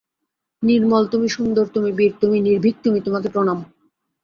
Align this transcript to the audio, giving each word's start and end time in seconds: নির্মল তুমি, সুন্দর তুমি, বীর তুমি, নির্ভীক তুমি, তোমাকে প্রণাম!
নির্মল 0.63 1.03
তুমি, 1.07 1.27
সুন্দর 1.29 1.65
তুমি, 1.67 1.89
বীর 1.91 2.13
তুমি, 2.21 2.37
নির্ভীক 2.41 2.75
তুমি, 2.83 2.99
তোমাকে 3.01 3.27
প্রণাম! 3.29 3.59